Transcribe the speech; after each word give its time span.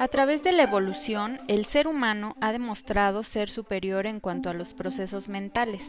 A 0.00 0.08
través 0.08 0.42
de 0.42 0.52
la 0.52 0.62
evolución, 0.62 1.42
el 1.46 1.66
ser 1.66 1.86
humano 1.86 2.34
ha 2.40 2.52
demostrado 2.52 3.22
ser 3.22 3.50
superior 3.50 4.06
en 4.06 4.18
cuanto 4.18 4.48
a 4.48 4.54
los 4.54 4.72
procesos 4.72 5.28
mentales, 5.28 5.82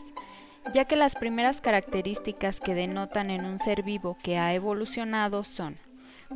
ya 0.73 0.83
que 0.83 0.97
las 0.97 1.15
primeras 1.15 1.61
características 1.61 2.59
que 2.59 2.75
denotan 2.75 3.29
en 3.29 3.45
un 3.45 3.57
ser 3.57 3.83
vivo 3.83 4.17
que 4.21 4.37
ha 4.37 4.53
evolucionado 4.53 5.45
son, 5.45 5.77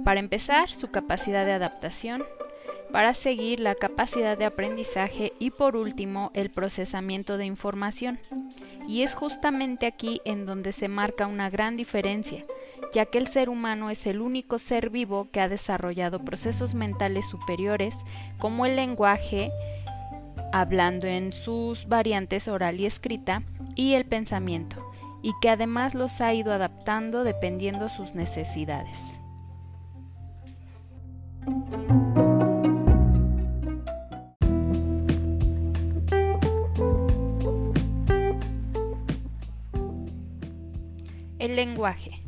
para 0.05 0.21
empezar, 0.21 0.69
su 0.69 0.89
capacidad 0.89 1.45
de 1.45 1.51
adaptación, 1.51 2.23
para 2.93 3.13
seguir 3.13 3.59
la 3.59 3.75
capacidad 3.75 4.37
de 4.37 4.45
aprendizaje 4.45 5.33
y 5.37 5.51
por 5.51 5.75
último 5.75 6.31
el 6.33 6.51
procesamiento 6.51 7.37
de 7.37 7.43
información. 7.43 8.21
Y 8.87 9.01
es 9.01 9.13
justamente 9.13 9.85
aquí 9.87 10.21
en 10.25 10.45
donde 10.45 10.71
se 10.71 10.87
marca 10.87 11.27
una 11.27 11.49
gran 11.49 11.75
diferencia, 11.75 12.45
ya 12.93 13.05
que 13.05 13.17
el 13.17 13.27
ser 13.27 13.49
humano 13.49 13.89
es 13.89 14.05
el 14.05 14.21
único 14.21 14.59
ser 14.59 14.89
vivo 14.89 15.29
que 15.31 15.41
ha 15.41 15.49
desarrollado 15.49 16.23
procesos 16.23 16.73
mentales 16.73 17.25
superiores 17.25 17.95
como 18.37 18.65
el 18.65 18.75
lenguaje, 18.75 19.51
hablando 20.53 21.07
en 21.07 21.33
sus 21.33 21.87
variantes 21.87 22.47
oral 22.47 22.79
y 22.79 22.85
escrita, 22.85 23.43
y 23.75 23.93
el 23.93 24.05
pensamiento, 24.05 24.85
y 25.21 25.33
que 25.41 25.49
además 25.49 25.95
los 25.95 26.21
ha 26.21 26.33
ido 26.33 26.53
adaptando 26.53 27.23
dependiendo 27.23 27.89
sus 27.89 28.13
necesidades. 28.13 28.97
El 41.37 41.57
lenguaje. 41.57 42.21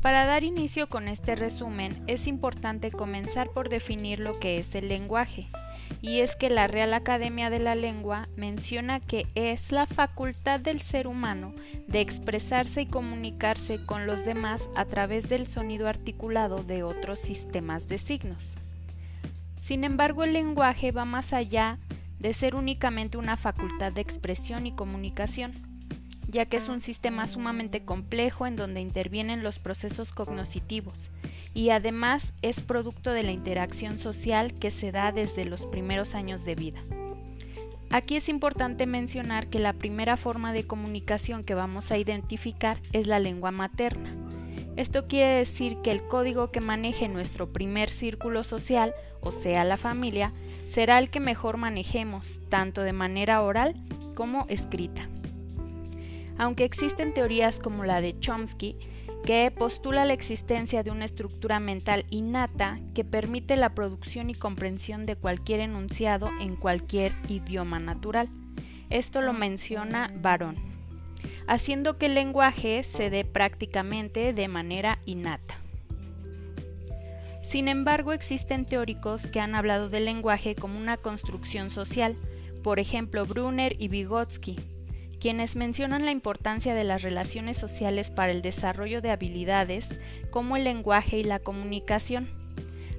Para 0.00 0.24
dar 0.24 0.44
inicio 0.44 0.88
con 0.88 1.08
este 1.08 1.34
resumen 1.34 2.00
es 2.06 2.28
importante 2.28 2.92
comenzar 2.92 3.50
por 3.50 3.68
definir 3.68 4.20
lo 4.20 4.38
que 4.38 4.58
es 4.58 4.76
el 4.76 4.88
lenguaje, 4.88 5.48
y 6.00 6.20
es 6.20 6.36
que 6.36 6.48
la 6.48 6.68
Real 6.68 6.94
Academia 6.94 7.50
de 7.50 7.58
la 7.58 7.74
Lengua 7.74 8.28
menciona 8.36 9.00
que 9.00 9.26
es 9.34 9.72
la 9.72 9.86
facultad 9.86 10.60
del 10.60 10.80
ser 10.80 11.08
humano 11.08 11.52
de 11.88 12.00
expresarse 12.00 12.82
y 12.82 12.86
comunicarse 12.86 13.84
con 13.84 14.06
los 14.06 14.24
demás 14.24 14.62
a 14.76 14.84
través 14.84 15.28
del 15.28 15.48
sonido 15.48 15.88
articulado 15.88 16.62
de 16.62 16.84
otros 16.84 17.18
sistemas 17.18 17.88
de 17.88 17.98
signos. 17.98 18.56
Sin 19.60 19.82
embargo, 19.82 20.22
el 20.22 20.34
lenguaje 20.34 20.92
va 20.92 21.04
más 21.04 21.32
allá 21.32 21.78
de 22.20 22.32
ser 22.32 22.54
únicamente 22.54 23.18
una 23.18 23.36
facultad 23.36 23.90
de 23.92 24.02
expresión 24.02 24.66
y 24.66 24.72
comunicación 24.72 25.69
ya 26.28 26.46
que 26.46 26.56
es 26.56 26.68
un 26.68 26.80
sistema 26.80 27.26
sumamente 27.26 27.84
complejo 27.84 28.46
en 28.46 28.56
donde 28.56 28.80
intervienen 28.80 29.42
los 29.42 29.58
procesos 29.58 30.12
cognitivos 30.12 31.10
y 31.54 31.70
además 31.70 32.32
es 32.42 32.60
producto 32.60 33.10
de 33.10 33.22
la 33.22 33.32
interacción 33.32 33.98
social 33.98 34.54
que 34.54 34.70
se 34.70 34.92
da 34.92 35.12
desde 35.12 35.44
los 35.44 35.62
primeros 35.62 36.14
años 36.14 36.44
de 36.44 36.54
vida. 36.54 36.80
Aquí 37.90 38.14
es 38.14 38.28
importante 38.28 38.86
mencionar 38.86 39.48
que 39.48 39.58
la 39.58 39.72
primera 39.72 40.16
forma 40.16 40.52
de 40.52 40.64
comunicación 40.64 41.42
que 41.42 41.54
vamos 41.54 41.90
a 41.90 41.98
identificar 41.98 42.80
es 42.92 43.08
la 43.08 43.18
lengua 43.18 43.50
materna. 43.50 44.14
Esto 44.76 45.08
quiere 45.08 45.38
decir 45.38 45.78
que 45.82 45.90
el 45.90 46.06
código 46.06 46.52
que 46.52 46.60
maneje 46.60 47.08
nuestro 47.08 47.52
primer 47.52 47.90
círculo 47.90 48.44
social, 48.44 48.94
o 49.20 49.32
sea 49.32 49.64
la 49.64 49.76
familia, 49.76 50.32
será 50.68 51.00
el 51.00 51.10
que 51.10 51.18
mejor 51.18 51.56
manejemos, 51.56 52.40
tanto 52.48 52.82
de 52.82 52.92
manera 52.92 53.42
oral 53.42 53.74
como 54.14 54.46
escrita 54.48 55.08
aunque 56.40 56.64
existen 56.64 57.12
teorías 57.12 57.58
como 57.58 57.84
la 57.84 58.00
de 58.00 58.18
Chomsky, 58.18 58.74
que 59.26 59.52
postula 59.54 60.06
la 60.06 60.14
existencia 60.14 60.82
de 60.82 60.90
una 60.90 61.04
estructura 61.04 61.60
mental 61.60 62.06
innata 62.08 62.80
que 62.94 63.04
permite 63.04 63.56
la 63.56 63.74
producción 63.74 64.30
y 64.30 64.34
comprensión 64.34 65.04
de 65.04 65.16
cualquier 65.16 65.60
enunciado 65.60 66.30
en 66.40 66.56
cualquier 66.56 67.12
idioma 67.28 67.78
natural. 67.78 68.30
Esto 68.88 69.20
lo 69.20 69.34
menciona 69.34 70.14
Barón, 70.16 70.56
haciendo 71.46 71.98
que 71.98 72.06
el 72.06 72.14
lenguaje 72.14 72.84
se 72.84 73.10
dé 73.10 73.26
prácticamente 73.26 74.32
de 74.32 74.48
manera 74.48 74.98
innata. 75.04 75.60
Sin 77.42 77.68
embargo, 77.68 78.14
existen 78.14 78.64
teóricos 78.64 79.26
que 79.26 79.40
han 79.40 79.54
hablado 79.54 79.90
del 79.90 80.06
lenguaje 80.06 80.54
como 80.54 80.78
una 80.78 80.96
construcción 80.96 81.68
social, 81.68 82.16
por 82.62 82.78
ejemplo 82.78 83.26
Brunner 83.26 83.76
y 83.78 83.88
Vygotsky, 83.88 84.56
quienes 85.20 85.54
mencionan 85.54 86.04
la 86.04 86.10
importancia 86.10 86.74
de 86.74 86.82
las 86.82 87.02
relaciones 87.02 87.56
sociales 87.56 88.10
para 88.10 88.32
el 88.32 88.42
desarrollo 88.42 89.02
de 89.02 89.10
habilidades 89.10 89.86
como 90.30 90.56
el 90.56 90.64
lenguaje 90.64 91.18
y 91.18 91.24
la 91.24 91.38
comunicación. 91.38 92.28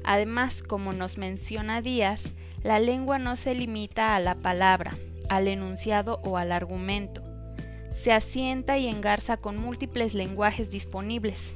Además, 0.03 0.63
como 0.63 0.93
nos 0.93 1.17
menciona 1.17 1.81
Díaz, 1.81 2.33
la 2.63 2.79
lengua 2.79 3.17
no 3.19 3.35
se 3.35 3.55
limita 3.55 4.15
a 4.15 4.19
la 4.19 4.35
palabra, 4.35 4.97
al 5.29 5.47
enunciado 5.47 6.19
o 6.23 6.37
al 6.37 6.51
argumento. 6.51 7.23
Se 7.91 8.11
asienta 8.11 8.77
y 8.77 8.87
engarza 8.87 9.37
con 9.37 9.57
múltiples 9.57 10.13
lenguajes 10.13 10.71
disponibles, 10.71 11.51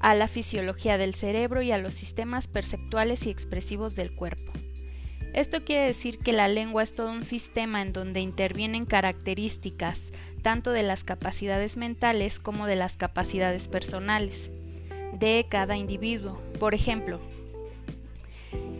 a 0.00 0.14
la 0.14 0.28
fisiología 0.28 0.98
del 0.98 1.14
cerebro 1.14 1.62
y 1.62 1.72
a 1.72 1.78
los 1.78 1.94
sistemas 1.94 2.48
perceptuales 2.48 3.26
y 3.26 3.30
expresivos 3.30 3.94
del 3.94 4.14
cuerpo. 4.14 4.52
Esto 5.34 5.64
quiere 5.64 5.86
decir 5.86 6.20
que 6.20 6.32
la 6.32 6.46
lengua 6.46 6.84
es 6.84 6.94
todo 6.94 7.10
un 7.10 7.24
sistema 7.24 7.82
en 7.82 7.92
donde 7.92 8.20
intervienen 8.20 8.86
características 8.86 10.00
tanto 10.42 10.70
de 10.70 10.84
las 10.84 11.02
capacidades 11.02 11.76
mentales 11.76 12.38
como 12.38 12.66
de 12.66 12.76
las 12.76 12.96
capacidades 12.96 13.66
personales 13.66 14.48
de 15.18 15.46
cada 15.48 15.76
individuo. 15.76 16.40
Por 16.60 16.72
ejemplo, 16.72 17.18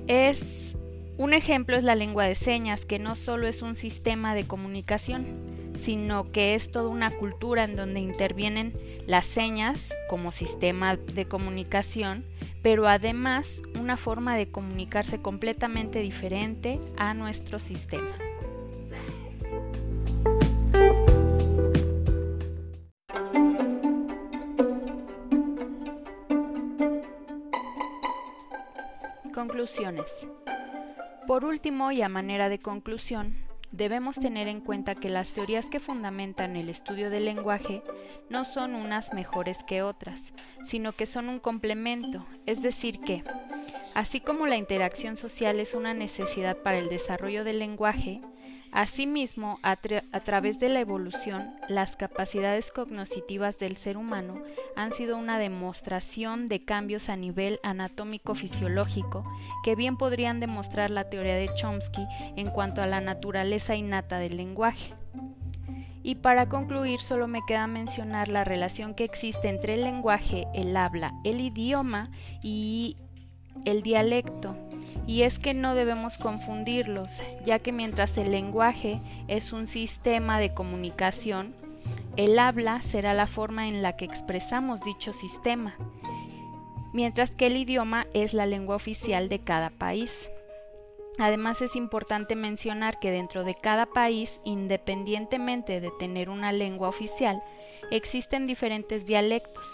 es 0.07 0.77
un 1.17 1.33
ejemplo 1.33 1.77
es 1.77 1.83
la 1.83 1.97
lengua 1.97 2.25
de 2.25 2.37
señas, 2.37 2.85
que 2.85 3.01
no 3.01 3.17
solo 3.17 3.49
es 3.49 3.61
un 3.61 3.75
sistema 3.75 4.37
de 4.37 4.47
comunicación, 4.47 5.27
sino 5.81 6.31
que 6.31 6.55
es 6.55 6.71
toda 6.71 6.89
una 6.89 7.11
cultura 7.17 7.65
en 7.65 7.75
donde 7.75 7.99
intervienen 8.01 8.75
las 9.07 9.27
señas 9.27 9.93
como 10.09 10.31
sistema 10.31 10.97
de 10.97 11.27
comunicación 11.27 12.25
pero 12.65 12.89
además 12.89 13.61
una 13.79 13.99
forma 13.99 14.37
de 14.37 14.51
comunicarse 14.51 15.21
completamente 15.21 15.99
diferente 15.99 16.81
a 16.97 17.13
nuestro 17.13 17.59
sistema. 17.59 18.17
Conclusiones. 29.35 30.27
Por 31.27 31.45
último, 31.45 31.93
y 31.93 32.01
a 32.01 32.09
manera 32.09 32.49
de 32.49 32.61
conclusión, 32.61 33.44
debemos 33.77 34.17
tener 34.17 34.47
en 34.47 34.61
cuenta 34.61 34.95
que 34.95 35.09
las 35.09 35.31
teorías 35.31 35.67
que 35.67 35.81
fundamentan 35.81 36.55
el 36.55 36.69
estudio 36.69 37.11
del 37.11 37.25
lenguaje 37.25 37.83
no 38.31 38.45
son 38.45 38.77
unas 38.77 39.13
mejores 39.13 39.65
que 39.65 39.83
otras, 39.83 40.33
sino 40.65 40.93
que 40.93 41.07
son 41.07 41.29
un 41.29 41.41
complemento, 41.41 42.25
es 42.47 42.63
decir 42.63 43.01
que, 43.01 43.25
así 43.95 44.21
como 44.21 44.47
la 44.47 44.57
interacción 44.57 45.17
social 45.17 45.59
es 45.59 45.75
una 45.75 45.93
necesidad 45.93 46.57
para 46.59 46.79
el 46.79 46.89
desarrollo 46.89 47.43
del 47.43 47.59
lenguaje, 47.59 48.21
Asimismo, 48.75 49.61
a, 49.63 49.77
través 49.77 50.59
de 50.59 50.69
la 50.69 50.81
evolución, 50.81 51.55
las 51.69 51.95
capacidades 51.95 52.73
cognitivas 52.73 53.57
del 53.61 53.77
ser 53.77 53.97
humano 53.97 54.43
han 54.75 54.93
sido 54.93 55.17
una 55.17 55.39
demostración 55.39 56.49
de 56.49 56.65
cambios 56.65 57.09
a 57.09 57.15
nivel 57.15 57.61
anatómico-fisiológico 57.63 59.25
que 59.63 59.77
bien 59.77 59.97
podrían 59.97 60.41
demostrar 60.41 60.91
la 60.91 61.09
teoría 61.09 61.37
de 61.37 61.51
Chomsky 61.55 62.05
en 62.35 62.51
cuanto 62.51 62.83
a 62.83 62.89
la 62.89 63.01
naturaleza 63.01 63.77
innata 63.77 64.19
del 64.19 64.37
lenguaje. 64.37 64.93
Y 66.03 66.17
para 66.17 66.49
concluir, 66.49 66.99
solo 66.99 67.29
me 67.29 67.43
queda 67.47 67.69
mencionar 67.69 68.27
la 68.27 68.43
relación 68.43 68.95
que 68.95 69.05
existe 69.05 69.51
entre 69.51 69.75
el 69.75 69.83
lenguaje, 69.83 70.49
el 70.53 70.77
habla, 70.77 71.13
el 71.23 71.41
idioma 71.41 72.11
y 72.43 72.97
el 73.65 73.83
dialecto 73.83 74.57
y 75.07 75.23
es 75.23 75.39
que 75.39 75.55
no 75.55 75.75
debemos 75.75 76.17
confundirlos, 76.19 77.09
ya 77.45 77.59
que 77.59 77.73
mientras 77.73 78.17
el 78.17 78.31
lenguaje 78.31 79.01
es 79.29 79.53
un 79.53 79.67
sistema 79.67 80.39
de 80.39 80.55
comunicación, 80.55 81.55
el 82.17 82.39
habla 82.39 82.81
será 82.81 83.13
la 83.13 83.27
forma 83.27 83.69
en 83.69 83.83
la 83.83 83.97
que 83.97 84.05
expresamos 84.05 84.81
dicho 84.83 85.13
sistema, 85.13 85.75
mientras 86.93 87.31
que 87.33 87.47
el 87.47 87.57
idioma 87.57 88.07
es 88.15 88.35
la 88.35 88.47
lengua 88.47 88.77
oficial 88.77 89.29
de 89.29 89.41
cada 89.41 89.71
país. 89.71 90.31
Además 91.19 91.61
es 91.61 91.77
importante 91.77 92.35
mencionar 92.35 92.99
que 92.99 93.11
dentro 93.11 93.45
de 93.45 93.55
cada 93.55 93.87
país, 93.87 94.41
independientemente 94.45 95.81
de 95.81 95.91
tener 95.99 96.29
una 96.29 96.51
lengua 96.51 96.89
oficial, 96.89 97.43
existen 97.91 98.47
diferentes 98.47 99.07
dialectos, 99.07 99.67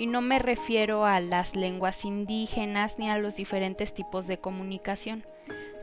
y 0.00 0.06
no 0.06 0.22
me 0.22 0.38
refiero 0.38 1.04
a 1.04 1.20
las 1.20 1.54
lenguas 1.54 2.06
indígenas 2.06 2.98
ni 2.98 3.10
a 3.10 3.18
los 3.18 3.36
diferentes 3.36 3.92
tipos 3.92 4.26
de 4.26 4.38
comunicación, 4.38 5.26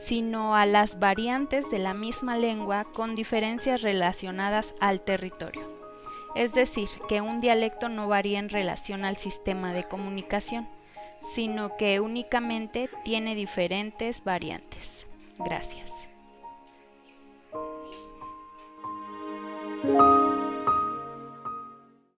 sino 0.00 0.56
a 0.56 0.66
las 0.66 0.98
variantes 0.98 1.70
de 1.70 1.78
la 1.78 1.94
misma 1.94 2.36
lengua 2.36 2.82
con 2.82 3.14
diferencias 3.14 3.80
relacionadas 3.80 4.74
al 4.80 5.02
territorio. 5.02 5.62
Es 6.34 6.52
decir, 6.52 6.88
que 7.08 7.20
un 7.20 7.40
dialecto 7.40 7.88
no 7.88 8.08
varía 8.08 8.40
en 8.40 8.48
relación 8.48 9.04
al 9.04 9.18
sistema 9.18 9.72
de 9.72 9.84
comunicación, 9.84 10.68
sino 11.36 11.76
que 11.76 12.00
únicamente 12.00 12.90
tiene 13.04 13.36
diferentes 13.36 14.24
variantes. 14.24 15.06
Gracias. 15.38 15.92